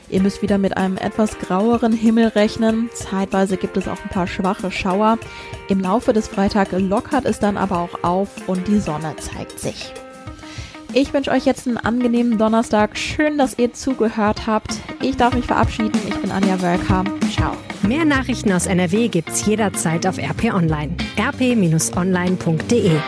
Ihr 0.10 0.22
müsst 0.22 0.42
wieder 0.42 0.58
mit 0.58 0.76
einem 0.76 0.98
etwas 0.98 1.38
graueren 1.38 1.94
Himmel 1.94 2.30
rechnen. 2.30 2.90
Zeitweise 2.94 3.58
gibt 3.58 3.78
es 3.78 3.88
auch 3.88 4.02
ein 4.04 4.10
paar 4.10 4.28
schwache 4.28 4.72
Schauer. 4.72 5.20
Im 5.68 5.80
Laufe 5.82 6.14
des 6.14 6.28
Freitags 6.28 6.72
lockert 6.72 7.26
es 7.26 7.40
dann 7.40 7.58
aber 7.58 7.80
auch 7.80 8.04
auf 8.04 8.30
und 8.48 8.68
die 8.68 8.80
Sonne 8.80 9.16
zeigt 9.18 9.60
sich. 9.60 9.94
Ich 10.94 11.14
wünsche 11.14 11.30
euch 11.30 11.46
jetzt 11.46 11.68
einen 11.68 11.78
angenehmen 11.78 12.40
Donnerstag. 12.40 12.98
Schön, 12.98 13.38
dass 13.38 13.60
ihr 13.60 13.74
zugehört 13.74 14.48
habt. 14.48 14.74
Ich 15.02 15.18
darf 15.18 15.36
mich 15.36 15.46
verabschieden. 15.46 16.00
Ich 16.08 16.16
bin 16.16 16.32
Anja 16.32 16.60
Wölker. 16.60 17.04
Ciao. 17.32 17.56
Mehr 17.84 18.06
Nachrichten 18.06 18.52
aus 18.52 18.66
NRW 18.66 19.08
gibt's 19.08 19.46
jederzeit 19.46 20.08
auf 20.08 20.18
RP 20.18 20.52
Online. 20.52 20.96
rp-online.de 21.18 23.00